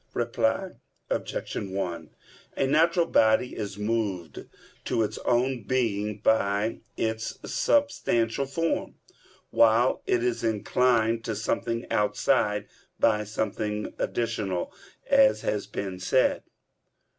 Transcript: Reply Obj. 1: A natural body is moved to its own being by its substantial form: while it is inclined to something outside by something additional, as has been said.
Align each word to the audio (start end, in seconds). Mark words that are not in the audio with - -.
Reply 0.15 0.69
Obj. 1.11 1.55
1: 1.55 2.09
A 2.57 2.65
natural 2.65 3.05
body 3.05 3.55
is 3.55 3.77
moved 3.77 4.47
to 4.85 5.03
its 5.03 5.19
own 5.19 5.61
being 5.61 6.17
by 6.17 6.79
its 6.97 7.37
substantial 7.45 8.47
form: 8.47 8.95
while 9.51 10.01
it 10.07 10.23
is 10.23 10.43
inclined 10.43 11.23
to 11.25 11.35
something 11.35 11.85
outside 11.91 12.67
by 12.99 13.23
something 13.23 13.93
additional, 13.99 14.73
as 15.05 15.41
has 15.41 15.67
been 15.67 15.99
said. 15.99 16.45